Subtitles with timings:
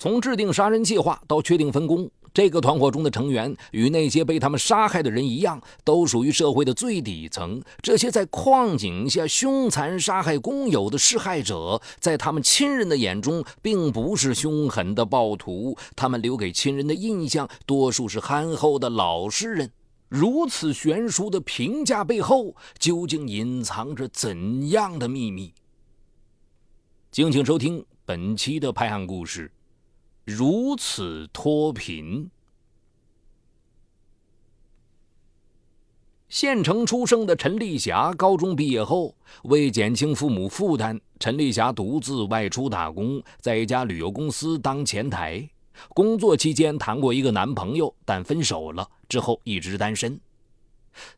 [0.00, 7.62] 从制定杀人计划到确定分工，这个团伙中的成员与那些被他们杀害的人一样，都属于社会的最底层。
[7.82, 15.76] 这些在矿井下凶残杀害工友的施害者，在他们亲人的眼中，并不是凶狠的暴徒。
[15.94, 19.70] 他们留给亲人的印象，多数是憨厚的老实人。
[20.08, 25.52] 如此悬殊的评价背后，究竟隐藏着怎样的秘密？
[27.12, 29.52] 敬请收听本期的拍案故事。
[30.30, 32.30] 如此脱贫。
[36.28, 45.50] 县城出生的陈丽霞，高中毕业后，为减轻父母负担，陈丽霞独自外出打工，在一家旅游公司当前台。
[45.88, 48.88] 工作期间谈过一个男朋友，但分手了。
[49.08, 50.20] 之后一直单身。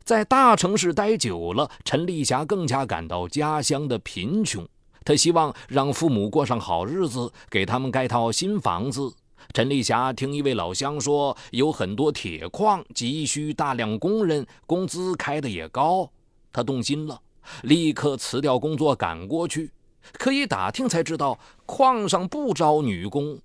[0.03, 4.67] 在大城市待久了，陈丽霞更加感到家乡的贫穷。
[5.05, 9.13] 他希望让父母过上好日子，给他们盖套新房子。
[9.53, 16.09] 陈丽霞听一位老乡说，有很多铁矿急需大量工人，工资开的也高。
[16.53, 17.19] 她动心了，
[17.63, 19.71] 立刻辞掉工作赶过去。
[20.13, 23.37] 可一打听才知道，矿上不招女工。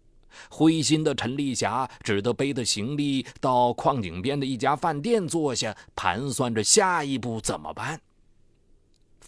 [0.50, 8.00] 灰心的陈丽霞只得背着行李到矿井边的一家饭店坐下，盘算着下一步怎么办。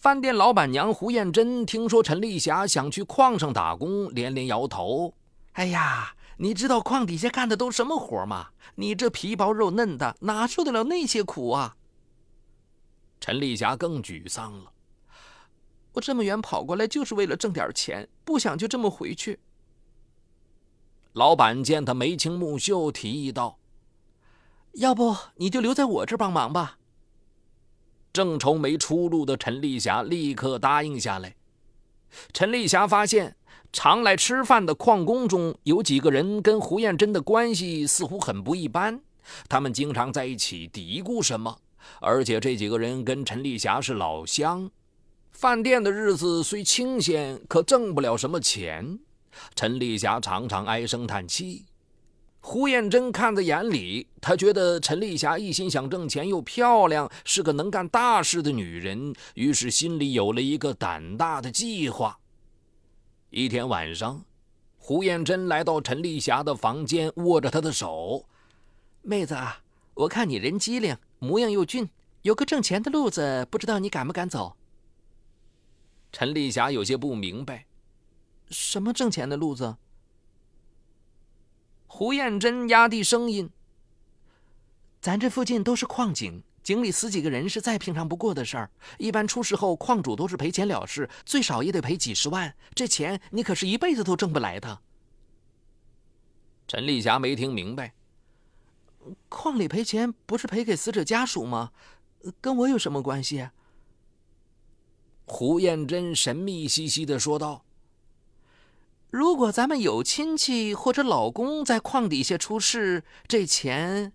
[0.01, 5.13] 饭店老板娘胡艳珍听说陈丽霞想去矿上打工，连连摇头
[5.53, 8.49] ：“哎呀，你知道矿底下干的都什么活吗？
[8.77, 11.77] 你这皮薄肉嫩的，哪受得了那些苦啊？”
[13.21, 14.73] 陈丽霞更沮丧了
[15.93, 19.39] ：“我这么远跑过来，就是为了挣点钱，不想就这么回去。”
[21.13, 23.59] 老板见他眉清目秀，提议道
[24.81, 26.79] ：“要不你就留在我这帮忙吧。”
[28.13, 31.35] 正愁没出路的陈丽霞立刻答应下来。
[32.33, 33.37] 陈丽霞发现，
[33.73, 39.01] 常来吃饭的矿工中有几个人跟胡艳珍的关系似乎很不一般，
[39.49, 41.59] 他们经常在一起嘀咕什么，
[42.01, 44.71] 而且这几个人跟陈丽霞是老乡。
[45.31, 48.99] 饭店的日子虽清闲，可挣不了什么钱。
[49.55, 51.65] 陈丽霞常常唉声叹气，
[52.43, 62.19] 胡艳珍看在眼里，她觉得陈丽霞一心想挣钱，又漂亮，是个能干大事的女人，于是心里有了一个胆大的计划。
[63.29, 64.25] 一天晚上，
[64.79, 68.25] 胡艳珍来到陈丽霞的房间，握着她的手
[69.03, 69.61] ：“妹子啊，
[69.95, 71.89] 我看你人机灵，模样又俊，
[72.23, 74.57] 有个挣钱的路子，不知道你敢不敢走？”
[76.11, 77.67] 陈丽霞有些不明白。
[78.49, 79.77] 什么挣钱的路子？
[81.93, 83.51] 胡艳珍压低声音
[85.03, 88.71] ：“咱这附近都是矿井，井里死几个人是再平常不过的事儿。
[88.97, 92.55] 一般出事后，矿主都是赔钱了事，最少也得赔几十万。
[92.77, 94.81] 这钱你可是一辈子都挣不来的。”
[96.69, 97.93] 陈丽霞没听明白
[99.29, 101.73] ：“矿里赔钱不是赔给死者家属吗？
[102.41, 103.49] 跟我有什么关系？”
[105.27, 107.65] 胡艳珍神秘兮兮的说道。
[109.11, 114.13] 如果咱们有亲戚或者老公在矿底下出事，这钱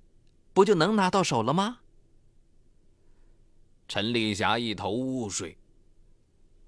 [0.53, 1.79] 不就能拿到手了吗？
[3.87, 5.57] 陈丽霞一头雾水。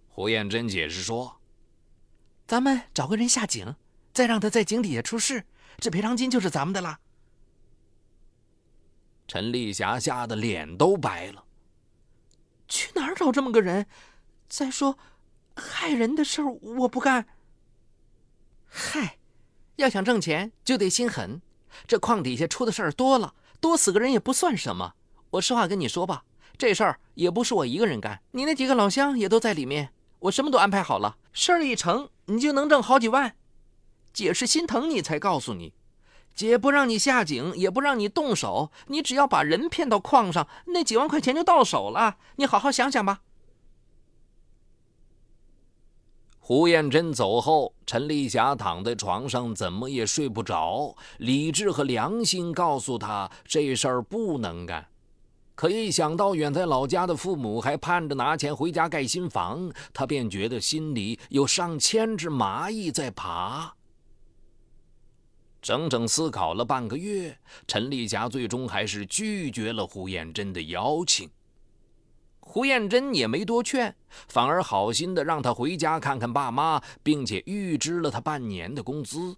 [0.10, 1.40] 胡艳珍解释说
[2.46, 3.76] ：“咱们找个人下井，
[4.14, 5.46] 再让他在井底下出事，
[5.78, 7.00] 这赔偿金就是咱们的了。”
[9.26, 11.44] 陈丽霞吓得脸都白了。
[12.68, 13.88] 去哪儿找这么个人？
[14.50, 14.98] 再说，
[15.56, 17.26] 害人的事儿我不干。
[18.68, 19.18] 嗨，
[19.78, 21.42] 要想挣钱就得心狠。
[21.86, 24.94] 这矿底下出的事儿多了，多死个人也不算什么。
[25.32, 26.24] 我实话跟你说吧，
[26.58, 29.92] 这事儿也不是我一个人干，你那几个老乡也都在里面。
[30.20, 33.36] 我什么都安排好了，事儿一成，你就能挣好几万。
[34.12, 35.74] 姐是心疼你才告诉你，
[36.34, 42.18] 姐不让你下井，也不让你动手，你只要把人骗到矿上，那几万块钱就到手了。
[42.38, 43.22] 你好好想想吧。
[46.48, 50.96] 胡艳珍走后，陈丽霞躺在床上，怎么也睡不着。
[51.18, 54.88] 理智和良心告诉她，这事儿不能干。
[55.56, 63.76] 可一想到远在老家的父母还盼着拿钱回家盖新房，她便觉得心里有上千只蚂蚁在爬。
[65.62, 71.30] 整整思考了半个月，陈丽霞最终还是拒绝了胡艳珍的邀请。
[72.50, 73.94] 胡艳珍也没多劝，
[74.30, 79.36] 反而好心的让他回家看看爸妈，并且预支了他半年的工资。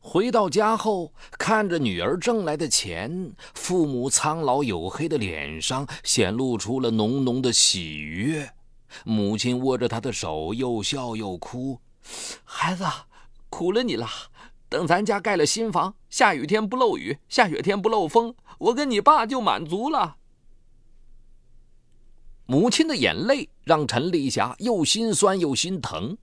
[0.00, 8.50] 回到家后，看着女儿挣来的钱，父母苍老黝黑的脸上显露出了浓浓的喜悦。
[9.04, 11.78] 母亲握着他的手，又笑又哭
[12.42, 12.84] ：“孩子，
[13.50, 14.08] 苦了你了。
[14.70, 20.16] 等咱家盖了新房，下雨天不漏雨，下雪天不漏风，我跟你爸就满足了。
[22.46, 26.16] 母亲的眼泪让陈丽霞又心酸又心疼。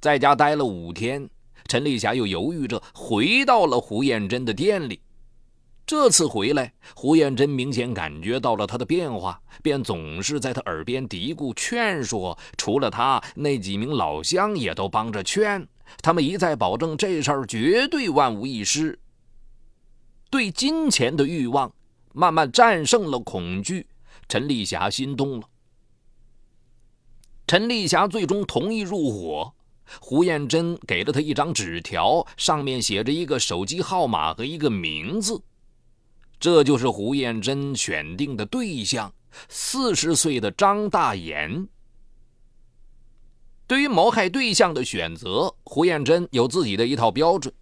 [0.00, 1.28] 在家待了五天，
[1.66, 5.00] 陈丽霞又犹豫着回到了胡艳珍的店里。
[5.84, 12.36] 这次回来，胡艳珍明显感觉到了她的变化，便总是在她耳边嘀咕劝说。
[12.56, 15.66] 除了她，那几名老乡也都帮着劝。
[16.02, 18.98] 他们一再保证这事儿绝对万无一失。
[20.28, 21.72] 对金钱的欲望
[22.12, 23.86] 慢慢战胜了恐惧，
[24.28, 25.48] 陈丽霞心动了。
[27.46, 29.52] 陈丽霞最终同意入伙。
[30.00, 35.40] 胡艳珍给了她一张纸条，上面写着一个手机号码和一个名字。
[36.40, 39.14] 这就是胡艳珍选定的对象，
[39.48, 41.68] 四十岁的张大岩。
[43.68, 47.54] 对于谋害对象的选择，胡艳珍有自己的一套标准。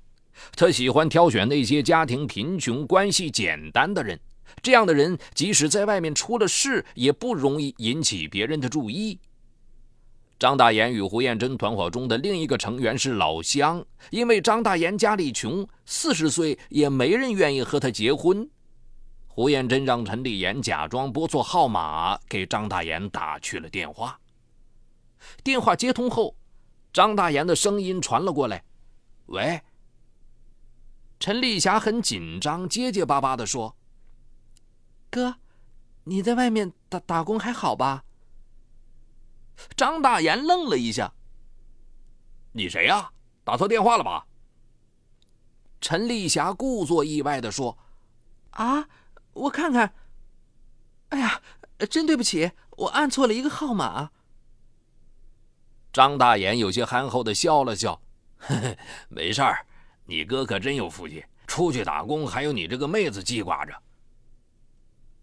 [0.56, 4.19] 她喜欢挑选那些家庭贫穷、关系简单的人，
[4.62, 9.19] 这样的人即使在外面出了事，也不容易引起别人的注意。
[10.39, 18.49] 张大岩与胡艳珍团伙中的另一个成员是老乡，因为张大岩家里穷，四十岁也没人愿意和他结婚。
[19.27, 24.19] 胡艳珍让陈丽妍假装拨错号码，给张大岩打去了电话。
[25.43, 26.37] 电话接通后，
[26.93, 28.62] 张大岩的声音传了过来
[29.27, 29.61] ：“喂。”
[31.19, 33.75] 陈丽霞很紧张，结结巴巴地说
[35.14, 35.37] ：“哥，
[36.02, 38.05] 你在外面打打工还好吧？”
[39.76, 41.14] 张大岩愣了一下
[42.52, 43.12] ：“你谁呀？
[43.44, 44.26] 打错电话了吧？”
[45.81, 47.78] 陈丽霞故作意外地说
[48.50, 48.88] ：“啊。”
[49.34, 49.93] 我看看，
[51.08, 51.43] 哎呀，
[51.90, 54.12] 真对不起，我按错了一个号码。
[55.93, 58.00] 张大眼有些憨厚的笑了笑，
[58.38, 58.76] 呵呵，
[59.08, 59.66] 没事儿，
[60.05, 63.75] 你哥可真有福气，出去打工还有你这个妹子记挂着。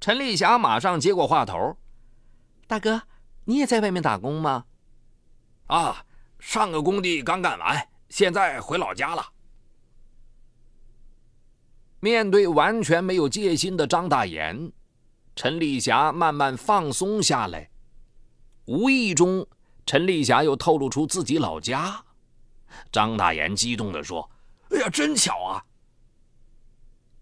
[0.02, 1.78] 陈丽霞马上接过话头
[2.66, 3.04] ：“大哥，
[3.46, 4.66] 你也在外面打工吗
[5.68, 6.04] ？”“啊，
[6.40, 9.24] 上个工地刚干完，现在回老家了。”
[12.02, 14.72] 面对完全没有戒心的张大岩，
[15.36, 17.70] 陈丽霞慢慢放松下来。
[18.66, 19.46] 无意中，
[19.86, 22.04] 陈丽霞又透露出自己老家。
[22.92, 24.28] 张大岩激动地说
[24.74, 25.64] ：“哎呀，真巧啊！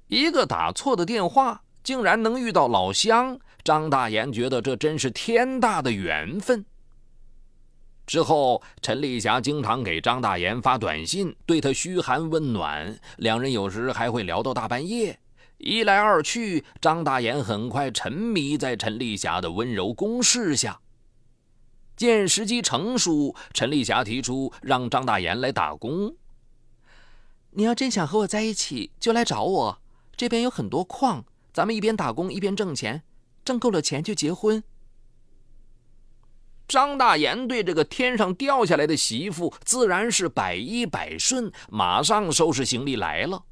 [0.08, 6.64] 一个打错的电话，竟然能遇到老乡。”张大岩觉得这真是天大的缘分。
[8.06, 13.00] 之后，陈丽霞经常给张大岩发短信，对他嘘寒问暖。
[13.18, 15.20] 两人有时还会聊到大半夜。
[15.58, 20.80] 一来二去，张大岩很快沉迷在陈丽霞的温柔攻势下。
[21.98, 26.16] 见时机成熟，陈丽霞提出让张大岩来打工。
[27.50, 29.82] 你要真想和我在一起，就来找我，
[30.16, 33.04] 这边有很多矿，咱们一边打工一边挣钱，
[33.44, 34.64] 挣够了钱就结婚。
[36.68, 43.44] 张大岩对这个天上掉下来的媳妇自然是百依百顺，马上收拾行李来了。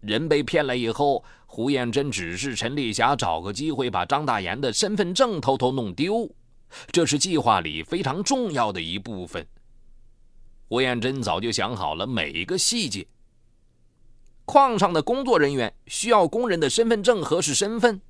[0.00, 6.28] 人被骗了以后，胡艳珍指示陈丽霞找个机会把张大岩的身份证偷偷弄丢，
[6.90, 9.46] 这是计划里非常重要的一部分。
[10.68, 13.06] 胡艳珍早就想好了每一个细节。
[14.44, 18.00] 矿上的工作人员需要工人的身份证核实身份。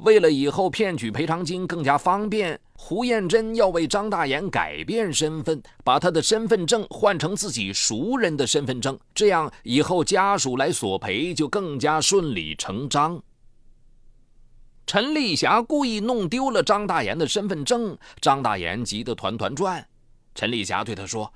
[0.00, 13.22] 为了以后骗取赔偿金更加方便，胡艳珍要为张大岩改变身份，把他的身份证换成自己熟人的身份证，这样以后家属来索赔就更加顺理成章。
[14.86, 19.86] 陈丽霞故意弄丢了张大岩的身份证，张大岩急得团团转。
[20.34, 21.32] 陈丽霞对他说：“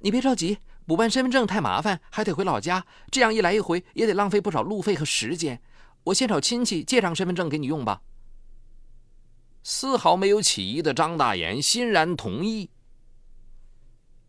[0.00, 5.60] 你别着急，补办身份证太麻烦，还得回老家，这样一来一回也得浪费不少路费和时间。”
[6.06, 8.02] 我先找亲戚借张身份证给你用吧。
[9.62, 12.70] 丝毫没有起疑的张大岩欣然同意。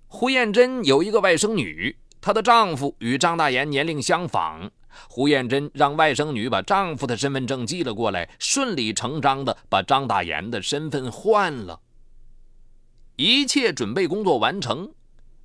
[0.06, 4.72] 胡艳珍有一个外甥女，她的丈夫与张大岩年龄相仿。
[5.10, 11.82] 胡艳珍让外甥女把丈夫的身份证寄了过来，顺理成章的把张大岩的身份换了。
[13.16, 14.94] 一切准备工作完成，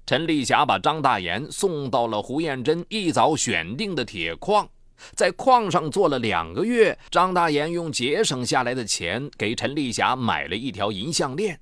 [0.09, 4.67] 陈丽霞把张大岩送到了胡艳珍一早选定的铁矿。
[5.15, 11.61] 在矿上做了两个月，张大岩用节省下来的钱给陈丽霞买了一条银项链。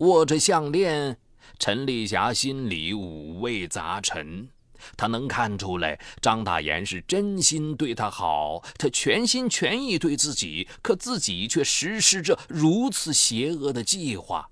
[0.00, 1.16] 握着项链，
[1.58, 4.50] 陈丽霞心里五味杂陈。
[4.94, 14.50] 她能看出来，张大岩是真心对她好，他全心全意对自己，可自己却实施着如此邪恶的计划。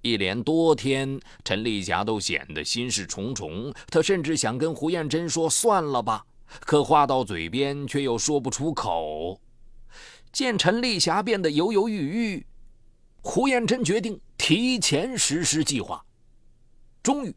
[0.00, 3.72] 一连多天，陈丽霞都显得心事重重。
[3.88, 6.24] 她甚至想跟胡艳珍说算了吧，
[6.60, 9.40] 可话到嘴边却又说不出口。
[10.30, 12.46] 见陈丽霞变得犹犹豫豫，
[13.22, 16.04] 胡艳珍决定提前实施计划。
[17.02, 17.34] 终于，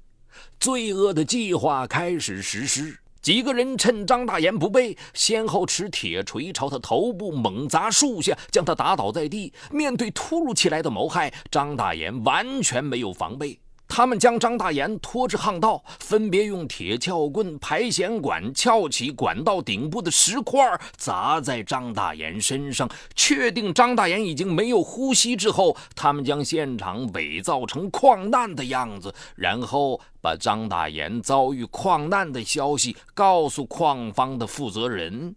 [0.59, 2.99] 罪恶的计划开始实施。
[3.21, 9.53] 几个人趁张大岩不备，先后持铁锤朝他头部猛砸数下，将他打倒在地。
[9.71, 13.60] 面对突如其来的谋害，张大岩完全没有防备。
[13.93, 22.89] 他们将张大岩拖至巷道，分别用铁撬棍、排险管撬起管道顶部的石块，砸在张大岩身上。
[23.15, 35.35] 确定张大岩已经没有呼吸之后，他们将现场伪造成矿难的样子，然后把张大岩遭遇矿难的消息告诉矿方的负责人。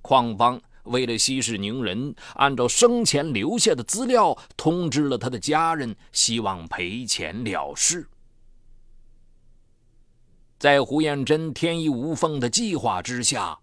[0.00, 0.58] 矿方。
[0.86, 8.08] 为了息事宁人，按照生前留下的资料通知了他的家人，希望赔钱了事。
[10.58, 13.58] 在胡彦珍天衣无缝的计划之下，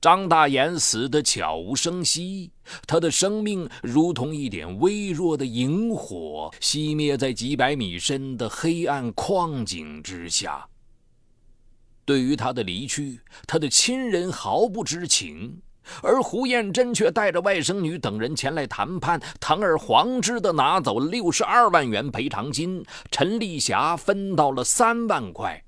[0.00, 2.50] 张大岩死得悄无声息，
[2.86, 10.66] 他的生命如同一点微弱的萤火，熄灭在几百米深的黑暗矿井之下。
[12.06, 15.60] 对于他的离去，他的亲人毫不知情。
[16.02, 25.64] 而胡艳珍却带着外甥女等人前来谈判，堂而皇之的拿走了六十二万元赔偿金，陈丽霞分到了三万块。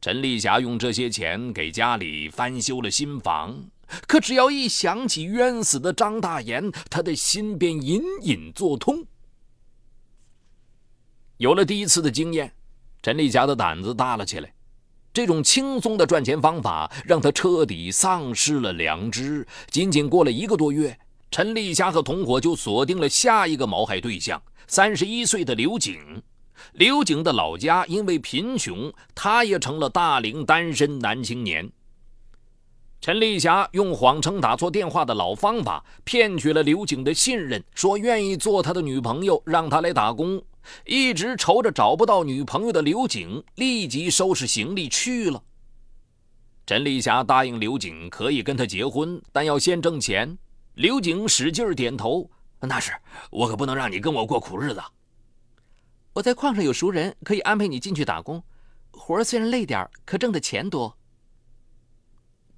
[0.00, 3.64] 陈丽霞用这些钱给家里翻修了新房，
[4.06, 9.04] 可只要一想起冤死的张大岩，她的心便隐隐作痛。
[11.36, 12.52] 有了第一次的经验，
[13.02, 14.52] 陈丽霞的胆子大了起来。
[15.12, 19.46] 这种轻松的赚钱方法让他彻底丧失了良知。
[19.68, 20.96] 仅仅过了一个多月，
[21.30, 26.22] 陈丽霞和同伙就锁定了下一个谋害对象——三十一岁的刘景。
[26.74, 31.68] 刘景的老家因为贫穷，他也成了大龄单身男青年。
[33.00, 40.40] 陈丽霞用谎称打错电话的老方法，骗取了刘景的信任，说愿意做他的女朋友，让他来打工。
[40.84, 45.42] 一直愁着找不到女朋友的刘景立即收拾行李去了。
[46.66, 50.38] 陈丽霞答应刘景可以跟他结婚，但要先挣钱。
[50.74, 52.92] 刘景使劲点头：“那是，
[53.30, 54.80] 我可不能让你跟我过苦日子。
[56.12, 58.42] 我在矿上有熟人，可以安排你进去打工。
[58.92, 60.96] 活虽然累点可挣的钱多。”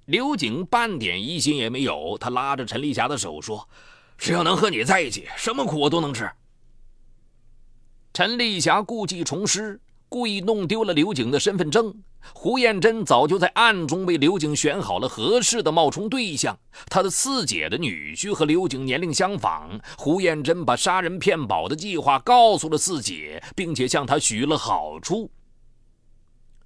[0.05, 3.67] 刘景半点疑心也没有，他拉着陈丽霞的手说
[4.17, 6.29] ：“只要能和你在一起，什么苦我都能吃。”
[8.13, 11.91] 陈丽霞故技重施，故意弄丢了刘景的身份证。
[12.31, 16.55] 胡艳珍早就在暗中为刘景选好了合适的冒充对象。
[16.91, 19.67] 他的四姐的女婿和刘景年龄相仿。
[19.97, 25.31] 胡艳珍把杀人骗保的计划告诉了四姐，并且向她许了好处。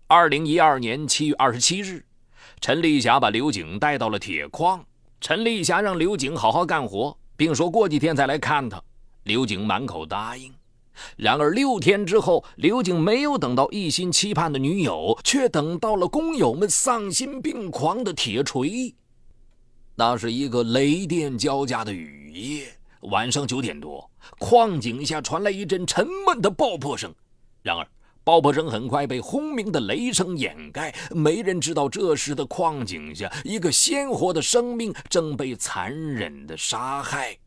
[0.07, 2.03] 二零一二年七月二十七日，
[2.59, 4.83] 陈丽霞把刘景带到了铁矿。
[5.21, 8.83] 陈丽霞让刘景好好干活，并说过几天再来看他。
[9.23, 10.53] 刘景满口答应。
[11.15, 18.95] 然而六天之后，刘景没有等到一心期盼的女友，却等到了工友们丧心病狂的铁锤。
[19.95, 22.67] 那是一个雷电交加的雨夜，
[23.01, 27.13] 晚上九点多，矿井下传来一阵沉闷的爆破声。
[27.63, 27.87] 然而，
[28.23, 37.37] 爆破声很快被轰鸣的雷声掩盖，没人知道这时的矿井下，一个鲜活的生命正被残忍的杀害。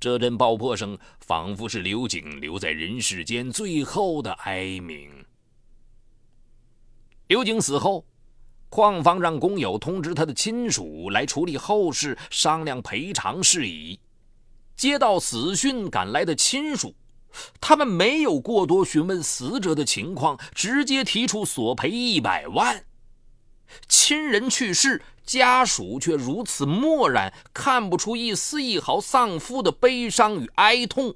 [0.00, 5.10] 这阵爆破声仿佛是刘景留在人世间最后的哀鸣。
[7.26, 8.06] 刘景死后，
[8.70, 14.00] 矿方让工友通知他的亲属来处理后事，商量赔偿事宜。
[14.74, 16.94] 接到死讯赶来的亲属，
[17.60, 22.82] 他们没有过多询问死者的情况，直接提出索赔一百万。
[23.88, 25.02] 亲人去世。
[25.22, 31.14] 家属却如此漠然，看不出一丝一毫丧夫的悲伤与哀痛。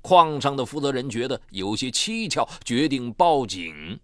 [0.00, 4.00] 矿上的负责人觉得有些蹊跷，决定报警。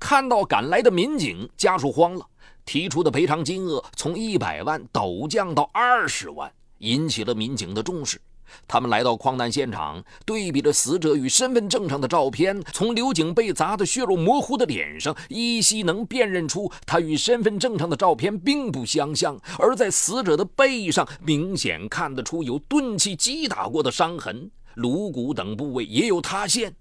[0.00, 2.26] 看到赶来的民警，家属慌了，
[2.64, 8.20] 提出的赔偿金额从一百万陡降到二十万，引起了民警的重视。
[8.66, 19.38] 他们来到矿难现场，对比着死者与身份证上的照片，从刘景被砸得血肉模糊的脸上，依稀能辨认出他与身份证上的照片并不相像。
[19.58, 26.74] 而在死者的背上，明显看得出有钝器击打过的伤痕，颅骨等部位也有塌陷。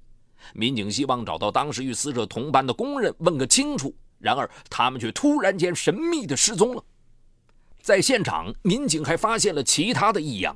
[0.54, 6.84] 民警希望找到当时与死者同班的工人问个清楚，然而他们却突然间神秘地失踪了。
[7.82, 10.56] 在现场，民警还发现了其他的异样。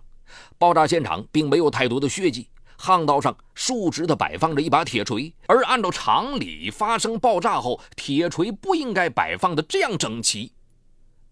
[0.57, 10.51] 爆炸现场并没有太多的血迹，巷道上竖直的摆放着一把铁锤，而按照常理，发生爆炸后，铁锤不应该摆放的这样整齐。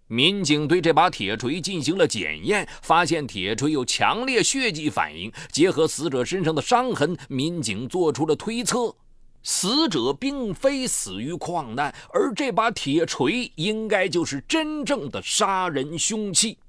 [0.08, 5.32] 民警对这把铁锤进行了检验，发现铁锤有强烈血迹反应。
[5.52, 8.96] 结合死者身上的伤痕，民警做出了推测：
[9.42, 16.60] 死者并非死于矿难，而这把铁锤应该就是真正的杀人凶器。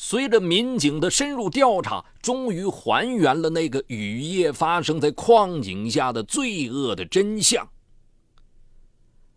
[0.00, 7.68] 随着民警的深入调查，终于还原了那个雨夜发生在矿井下的罪恶的真相。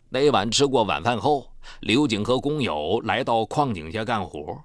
[0.08, 1.48] 那晚吃过晚饭后，
[1.80, 4.62] 刘景和工友来到矿井下干活。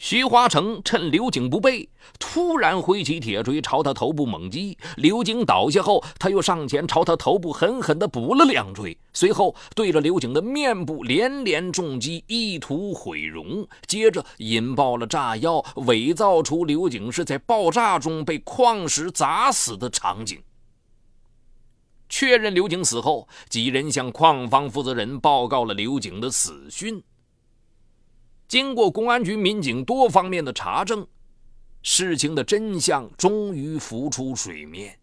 [0.00, 1.86] 徐华成趁刘景不备，
[2.18, 4.78] 突然挥起铁锤朝他头部猛击。
[4.96, 13.68] 刘景倒下后，他又上前朝他头部狠狠地补了两锤，随后对着刘景的面部连连重击，意图毁容。
[13.86, 20.42] 接着引爆了炸药，伪造出刘景是在爆炸中被矿石砸死的场景。
[22.08, 27.02] 确认刘景死后，几人向矿方负责人报告了刘景的死讯。
[28.50, 31.06] 经过公安局民警多方面的查证，
[31.84, 34.98] 事情的真相终于浮出水面。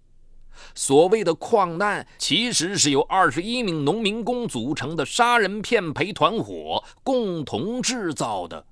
[0.76, 8.66] 所谓的矿难，其实是由二十一名农民工组成的杀人骗赔团伙共同制造的。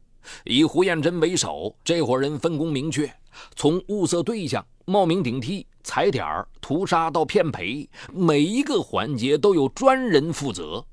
[0.43, 3.09] 以胡彦珍为首，这伙人分工明确，
[3.55, 5.65] 从物色对象、冒名顶替。
[5.85, 10.85] 踩点儿、屠杀到骗赔，每一个环节都有专人负责。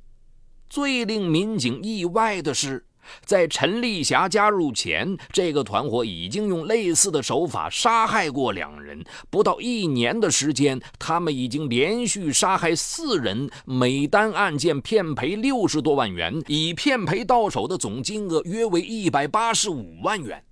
[0.70, 2.86] 最令民警意外的是，
[3.24, 9.04] 在陈丽霞加入前，这个团伙已经用类似的手法杀害过两人。
[9.30, 20.44] 不到一年的时间，他们已经连续杀害四人，每单案件骗赔六十多万元，已骗赔到手的总金额约为一百八十五万元。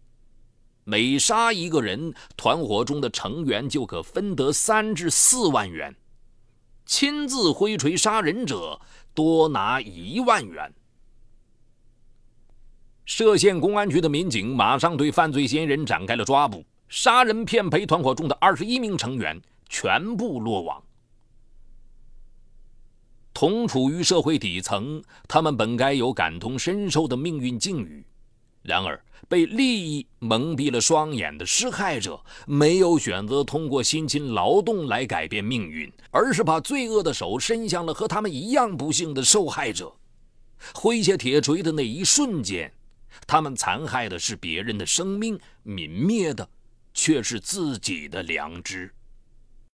[0.84, 5.92] 每杀一个人，团伙中的成员就可分得三至四万元；
[6.84, 8.80] 亲自挥锤杀人者
[9.14, 10.72] 多拿一万元。
[13.10, 20.80] 歙县公安局的民警马上对犯罪嫌疑人展开了抓捕，杀人骗赔团伙中的二十一名成员全部落网。
[23.34, 28.06] 同处于社会底层，他们本该有感同身受的命运境遇。
[28.62, 39.92] 然而，被利益蒙蔽了双眼的施害者，没有选择通过辛勤劳动来改变命运，而是把罪恶的手伸向了和他们一样不幸的受害者。
[40.72, 42.72] 挥下铁锤的那一瞬间，
[43.26, 46.48] 他们残害的是别人的生命，泯灭的
[46.92, 48.92] 却是自己的良知。